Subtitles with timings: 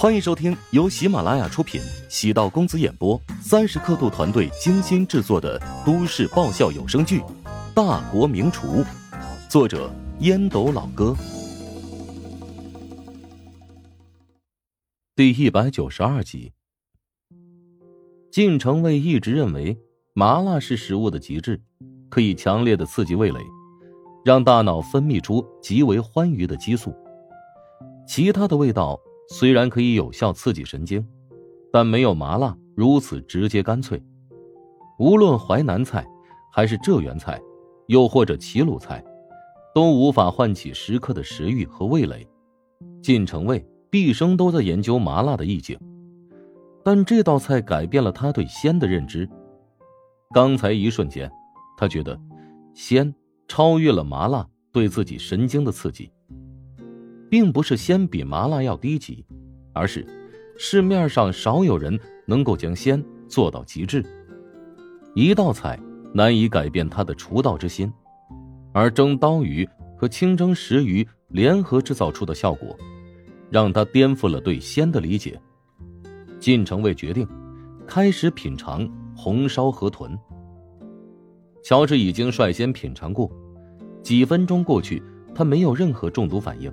[0.00, 7.20] 欢迎收听由喜马拉雅出品、喜道公子演播、三十刻度团队精心制作的都市爆笑有声剧
[7.74, 8.66] 《大国名厨》，
[9.46, 11.14] 作者烟斗老哥，
[15.14, 16.54] 第一百九十二集。
[18.32, 19.78] 晋城卫一直认为
[20.14, 21.60] 麻辣是食物的极致，
[22.08, 23.38] 可以强烈的刺激味蕾，
[24.24, 26.90] 让大脑分泌出极为欢愉的激素。
[28.08, 28.98] 其他的味道。
[29.32, 31.06] 虽然可以有效刺激神经，
[31.72, 34.02] 但没有麻辣如此直接干脆。
[34.98, 36.04] 无论淮南菜，
[36.52, 37.40] 还是浙园菜，
[37.86, 39.02] 又或者齐鲁菜，
[39.72, 42.28] 都无法唤起食客的食欲和味蕾。
[43.00, 45.78] 晋城卫毕生都在研究麻辣的意境，
[46.84, 49.28] 但这道菜改变了他对鲜的认知。
[50.34, 51.30] 刚才一瞬间，
[51.76, 52.20] 他觉得
[52.74, 53.14] 鲜
[53.46, 56.10] 超越了麻辣对自己神经的刺激。
[57.30, 59.24] 并不是鲜比麻辣要低级，
[59.72, 60.04] 而是
[60.58, 64.04] 市面上少有人能够将鲜做到极致。
[65.14, 65.78] 一道菜
[66.12, 67.90] 难以改变他的厨道之心，
[68.72, 72.76] 而蒸刀鱼和清蒸石鱼联合制造出的效果，
[73.48, 75.40] 让他颠覆了对鲜的理解。
[76.40, 77.26] 晋城卫决定
[77.86, 80.18] 开始品尝红烧河豚。
[81.62, 83.30] 乔治已经率先品尝过，
[84.02, 85.00] 几分钟过去，
[85.34, 86.72] 他没有任何中毒反应。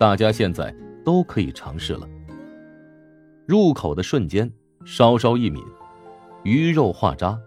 [0.00, 2.08] 大家现在都可以尝试了。
[3.44, 4.50] 入口的瞬间，
[4.86, 5.62] 稍稍一抿，
[6.42, 7.38] 鱼肉化渣，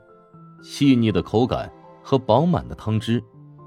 [0.62, 1.68] 细腻的口感
[2.04, 3.20] 和饱满的汤汁，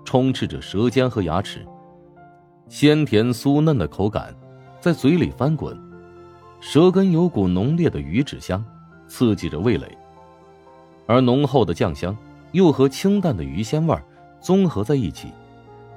[0.05, 1.67] 充斥着舌尖和牙齿，
[2.69, 4.33] 鲜甜酥嫩的口感
[4.79, 5.77] 在嘴里翻滚，
[6.61, 8.65] 舌根有股浓烈的鱼脂香，
[9.09, 9.99] 刺激着味蕾，
[11.07, 12.17] 而浓厚的酱香
[12.53, 13.99] 又和清淡的鱼鲜味
[14.41, 15.33] 综合在一起，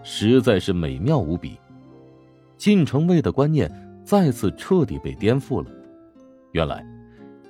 [0.01, 1.55] 实在是美妙无比。
[2.59, 3.71] 晋城卫的观念
[4.03, 5.71] 再次彻底被颠覆了。
[6.51, 6.85] 原来，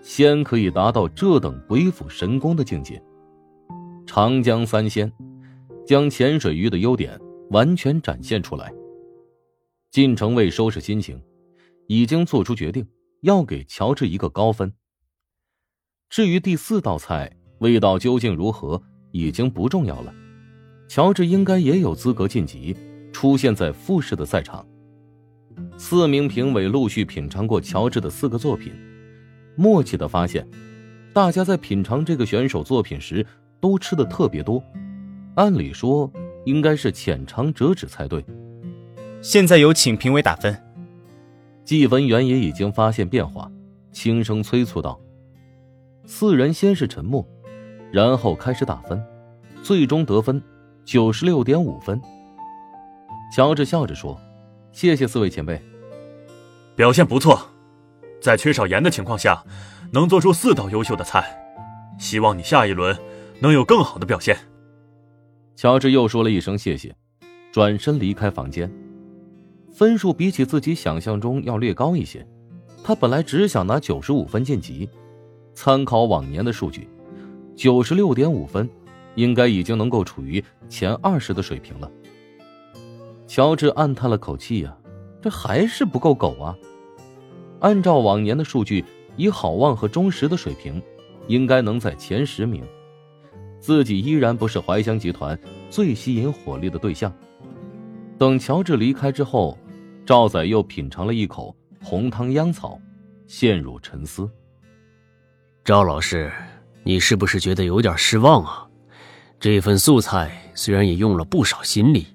[0.03, 3.01] 仙可以达到这等鬼斧神工的境界。
[4.05, 5.11] 长江三鲜，
[5.83, 7.19] 将潜水鱼的优点
[7.49, 8.71] 完全展现出来。
[9.89, 11.19] 晋城卫收拾心情，
[11.87, 12.87] 已经做出决定，
[13.21, 14.71] 要给乔治一个高分。
[16.07, 18.79] 至于第四道菜味道究竟如何，
[19.11, 20.13] 已经不重要了。
[20.87, 22.77] 乔治应该也有资格晋级，
[23.11, 24.63] 出现在复试的赛场。
[25.81, 28.73] 四名评委陆续品尝过乔治的四个作品，
[29.55, 30.45] 默契的发现，
[31.13, 33.25] 大家在品尝这个选手作品时
[33.61, 34.61] 都吃的特别多。
[35.35, 36.11] 按理说
[36.45, 38.23] 应该是浅尝辄止才对。
[39.21, 40.55] 现在有请评委打分。
[41.63, 43.49] 计分员也已经发现变化，
[43.93, 44.99] 轻声催促道
[46.05, 47.25] ：“四人先是沉默，
[47.89, 49.01] 然后开始打分，
[49.63, 50.43] 最终得分
[50.83, 52.01] 九十六点五分。”
[53.33, 54.19] 乔治笑着说。
[54.71, 55.59] 谢谢四位前辈，
[56.79, 57.37] 表现不错，
[58.21, 59.43] 在缺少盐的情况下，
[59.91, 61.37] 能做出四道优秀的菜，
[61.99, 62.97] 希望你下一轮
[63.41, 64.37] 能有更好的表现。
[65.57, 66.95] 乔治又说了一声谢谢，
[67.51, 68.71] 转身离开房间。
[69.73, 72.25] 分数比起自己想象中要略高一些，
[72.81, 74.89] 他本来只想拿九十五分晋级，
[75.53, 76.87] 参考往年的数据，
[77.57, 78.69] 九十六点五分，
[79.15, 81.91] 应该已经能够处于前二十的水平了。
[83.27, 84.73] 乔治暗叹了口气呀，
[85.21, 86.55] 这还是不够狗啊！
[87.59, 88.83] 按照往年的数据，
[89.15, 90.81] 以好望和忠实的水平，
[91.27, 92.63] 应该能在前十名。
[93.59, 95.37] 自己依然不是怀香集团
[95.69, 97.13] 最吸引火力的对象。
[98.17, 99.57] 等乔治离开之后，
[100.05, 102.79] 赵仔又品尝了一口红汤秧草，
[103.27, 104.29] 陷入沉思。
[105.63, 106.31] 赵老师，
[106.83, 108.67] 你是不是觉得有点失望啊？
[109.39, 112.05] 这份素菜虽然也用了不少心力。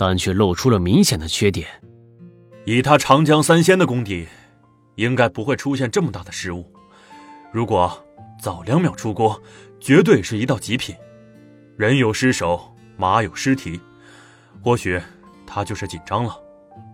[0.00, 1.68] 但却露出了明显的缺点。
[2.64, 4.26] 以他长江三鲜的功底，
[5.00, 6.70] 应该不会出现这么大的失误。
[7.50, 7.90] 如果
[8.38, 9.42] 早两秒出锅，
[9.80, 10.94] 绝对是一道极品。
[11.78, 13.80] 人有失手，马有失蹄。
[14.62, 15.00] 或许
[15.46, 16.38] 他就是紧张了，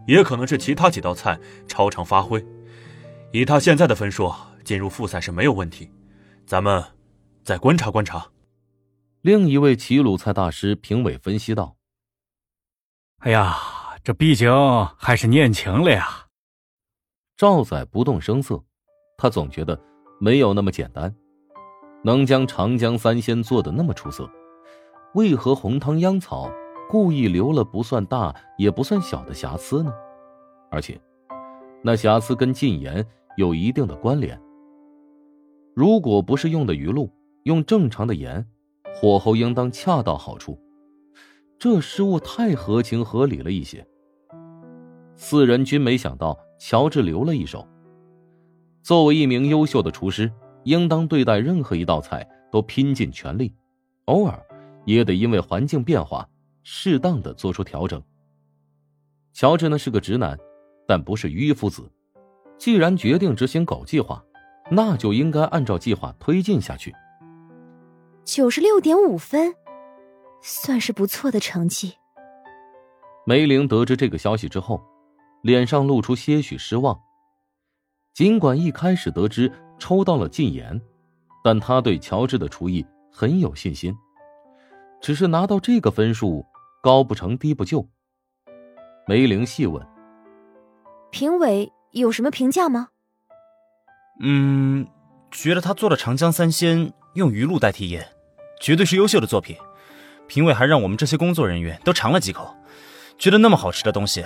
[0.06, 2.44] 也可能是其他几道菜超常发挥。
[3.32, 4.32] 以他现在的分数，
[4.62, 5.90] 进入复赛是没有问题。
[6.46, 6.84] 咱们
[7.42, 8.24] 再观察观察。
[9.22, 11.74] 另一位齐鲁菜大师评委分析道。
[13.18, 13.58] 哎呀，
[14.04, 14.48] 这毕竟
[14.96, 16.25] 还是年轻了呀。
[17.36, 18.58] 赵仔不动声色，
[19.18, 19.78] 他总觉得
[20.18, 21.14] 没有那么简单，
[22.02, 24.26] 能将长江三鲜做的那么出色，
[25.12, 26.50] 为何红汤秧草
[26.88, 29.92] 故意留了不算大也不算小的瑕疵呢？
[30.70, 30.98] 而且，
[31.82, 33.06] 那瑕疵跟禁盐
[33.36, 34.40] 有一定的关联。
[35.74, 37.10] 如果不是用的鱼露，
[37.42, 38.46] 用正常的盐，
[38.94, 40.58] 火候应当恰到好处。
[41.58, 43.86] 这失误太合情合理了一些。
[45.16, 47.66] 四人均没想到乔治留了一手，
[48.82, 50.32] 作为一名优秀的厨师，
[50.64, 53.54] 应当对待任何一道菜都拼尽全力，
[54.06, 54.40] 偶尔
[54.84, 56.28] 也得因为环境变化，
[56.62, 58.02] 适当的做出调整。
[59.32, 60.38] 乔治呢是个直男，
[60.86, 61.90] 但不是迂夫子。
[62.58, 64.24] 既然决定执行狗计划，
[64.70, 66.94] 那就应该按照计划推进下去。
[68.24, 69.54] 九十六点五分，
[70.40, 71.92] 算是不错的成绩。
[73.26, 74.82] 梅玲得知这个消息之后，
[75.42, 77.00] 脸上露出些许失望。
[78.14, 80.80] 尽管一开始得知抽到了禁言，
[81.44, 83.94] 但他对乔治的厨艺很有信心。
[85.00, 86.44] 只是拿到这个分数，
[86.82, 87.86] 高不成低不就。
[89.06, 89.86] 梅玲细问
[91.12, 92.88] ：“评委有什么评价吗
[94.20, 94.86] ？”“嗯，
[95.30, 98.08] 觉得他做的长江三鲜用鱼露代替盐，
[98.60, 99.56] 绝对是优秀的作品。
[100.26, 102.56] 评委还让我们这些工作人员都尝了几口，
[103.18, 104.24] 觉得那么好吃的东西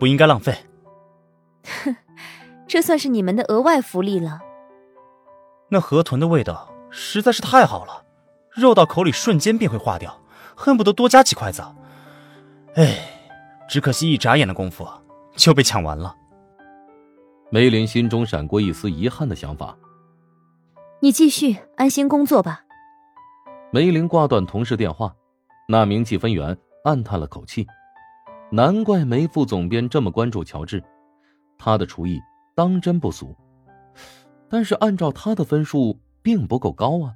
[0.00, 0.52] 不应该浪费。”
[1.84, 1.94] 哼。
[2.66, 4.40] 这算是你们的额外福利了。
[5.70, 8.04] 那河豚的味道实在是太好了，
[8.52, 10.20] 肉到口里瞬间便会化掉，
[10.54, 11.64] 恨不得多加几筷子。
[12.76, 12.96] 哎，
[13.68, 14.86] 只可惜一眨眼的功夫
[15.34, 16.14] 就被抢完了。
[17.50, 19.76] 梅林心中闪过一丝遗憾的想法。
[21.00, 22.62] 你继续安心工作吧。
[23.72, 25.12] 梅林挂断同事电话，
[25.66, 27.66] 那名计分员暗叹了口气，
[28.52, 30.82] 难怪梅副总编这么关注乔治，
[31.56, 32.20] 他的厨艺。
[32.52, 33.34] 当真不俗，
[34.48, 37.14] 但是按照他的分数并不够高啊。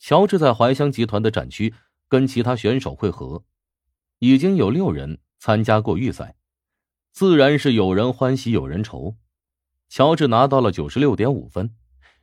[0.00, 1.72] 乔治在怀香集团的展区
[2.08, 3.44] 跟其他选手会合，
[4.18, 6.34] 已经有六人参加过预赛，
[7.12, 9.14] 自然是有人欢喜有人愁。
[9.88, 11.76] 乔治拿到了九十六点五分，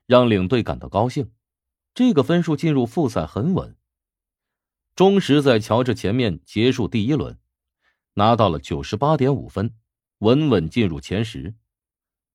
[0.05, 1.31] 让领队感到高兴，
[1.93, 3.77] 这个分数进入复赛很稳。
[4.95, 7.37] 钟石在乔治前面结束第一轮，
[8.19, 9.73] 拿到了九十八点五分，
[10.17, 11.55] 稳稳进入前十。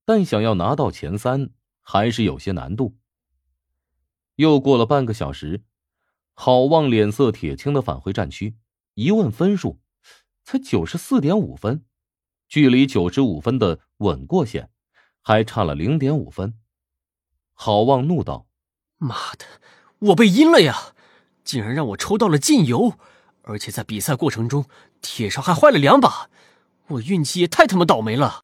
[0.06, 1.50] 但想要拿到前三
[1.82, 2.96] 还是有些难度。
[4.36, 5.62] 又过了半个小时，
[6.32, 8.56] 郝望脸色铁青的返回战区，
[8.94, 9.78] 一问分数，
[10.42, 11.84] 才九十四点五分，
[12.48, 14.70] 距离九十五分的稳过线
[15.20, 16.58] 还差了零点五分。
[17.52, 18.48] 郝望怒道
[18.96, 19.44] ：“妈的，
[19.98, 20.94] 我被阴了呀！
[21.44, 22.98] 竟然让我抽到了禁油，
[23.44, 24.66] 而且在比赛过程中
[25.00, 26.28] 铁勺还坏了两把，
[26.88, 28.42] 我运气也太他妈倒霉了！”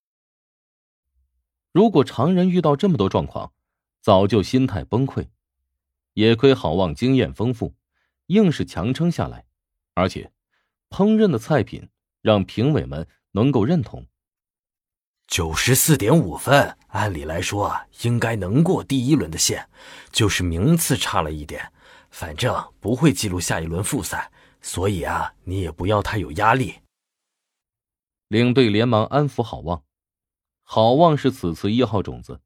[1.72, 3.52] 如果常人遇到这么多状况，
[4.00, 5.28] 早就心态崩溃。
[6.14, 7.74] 也亏好望经验丰富，
[8.26, 9.46] 硬是强撑下来，
[9.94, 10.32] 而且
[10.90, 11.88] 烹饪的菜品
[12.20, 14.06] 让评委们能够认同。
[15.28, 19.70] 九十四点五分，按理来说应该能过第一轮的线，
[20.10, 21.72] 就是名次差了一点，
[22.10, 26.80] 反正不会记录下一轮复赛，所以啊，你也不要太有压力。
[28.28, 29.82] 领队连忙安抚郝望。
[30.62, 32.40] 郝望是此次一号种子，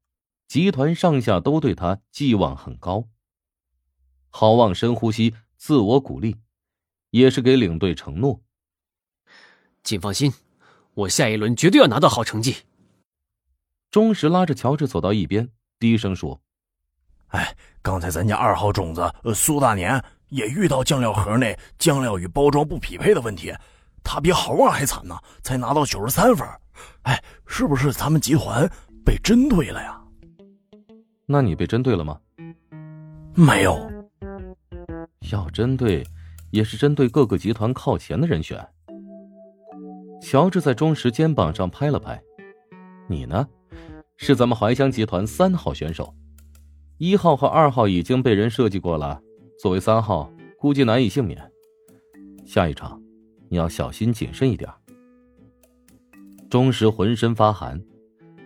[0.47, 3.07] 集团上下都对他寄望很高。
[4.29, 6.37] 郝望深呼吸，自我鼓励，
[7.11, 8.41] 也是给领队承诺。
[9.83, 10.33] 请放心，
[10.95, 12.63] 我下一轮绝对要拿到好成绩。
[13.91, 16.41] 钟石拉着乔治走到一边，低声说
[17.29, 23.53] ：“哎，刚才咱家二号种子苏大年也遇到酱料盒内酱料与包装不匹配的问题，
[24.03, 26.47] 他比郝望还惨呢，才拿到九十三分。”
[27.03, 28.69] 哎，是不是咱们集团
[29.05, 30.01] 被针对了呀？
[31.25, 32.19] 那你被针对了吗？
[33.33, 33.89] 没有。
[35.31, 36.05] 要针对，
[36.51, 38.63] 也是针对各个集团靠前的人选。
[40.21, 42.21] 乔治在钟石肩膀上拍了拍
[43.07, 43.47] ：“你呢？
[44.17, 46.13] 是咱们怀乡集团三号选手，
[46.97, 49.21] 一号和二号已经被人设计过了，
[49.57, 51.39] 作为三号，估计难以幸免。
[52.45, 53.01] 下一场，
[53.49, 54.69] 你要小心谨慎一点。”
[56.49, 57.81] 钟石浑身发寒，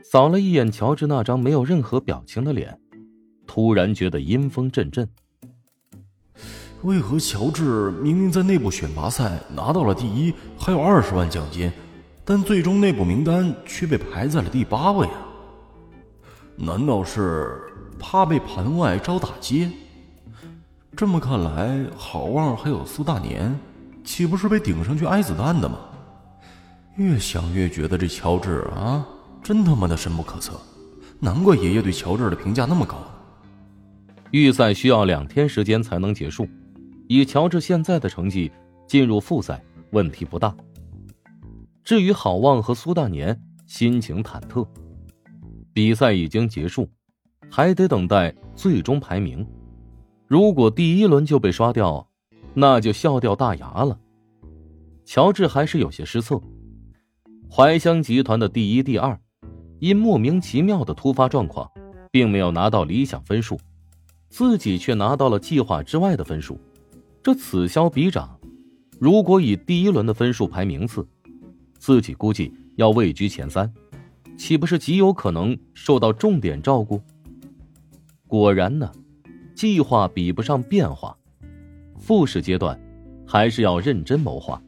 [0.04, 2.80] 扫了一眼乔治那张没有任何表情的脸，
[3.46, 5.08] 突然觉得阴风阵阵。
[6.84, 11.70] 为何乔治明明在内部选拔赛拿到了第一，还有二十万奖金，
[12.24, 15.28] 但最终内部名单却被排在了第八位啊？
[16.56, 17.62] 难道是
[18.00, 19.70] 怕被盘外招打击？
[20.96, 23.58] 这么看来，郝望还有苏大年，
[24.04, 25.78] 岂不是被顶上去挨子弹的吗？
[26.98, 29.08] 越想越觉得这乔治啊，
[29.42, 30.60] 真他妈的深不可测，
[31.20, 32.98] 难怪爷爷对乔治的评价那么高。
[34.32, 36.48] 预赛需要两天时间才能结束，
[37.08, 38.52] 以乔治现在的成绩
[38.86, 40.54] 进入复赛问题不大。
[41.84, 44.68] 至于郝望和苏大年，心情忐忑。
[45.74, 46.90] 比赛已经结束，
[47.50, 49.48] 还得等待最终排名。
[50.30, 52.08] 如果第一轮就被刷掉，
[52.54, 54.00] 那就笑掉大牙了。
[55.04, 56.40] 乔治还是有些失策。
[57.50, 59.20] 怀香集团的第一、第二，
[59.80, 61.68] 因莫名其妙的突发状况，
[62.12, 63.60] 并没有拿到理想分数，
[64.30, 66.60] 自己却拿到了计划之外的分数，
[67.24, 68.40] 这此消彼长。
[69.00, 71.08] 如果以第一轮的分数排名次，
[71.80, 73.74] 自己估计要位居前三，
[74.38, 77.02] 岂不是极有可能受到重点照顾？
[78.28, 78.92] 果然呢，
[79.60, 81.14] 计划比不上变化，
[82.00, 82.80] 复试阶段
[83.28, 84.64] 还是要认真谋划，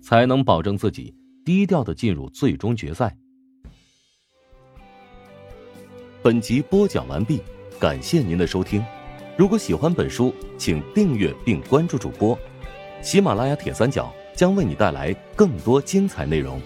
[0.00, 1.12] 才能保证自己
[1.44, 3.12] 低调的进入最终决赛。
[6.22, 7.42] 本集播讲完毕，
[7.80, 8.80] 感谢您的收听。
[9.36, 12.38] 如果喜欢本书，请订阅并关注主播。
[13.02, 16.60] 喜马拉雅铁三角将为你带来更多精彩内容。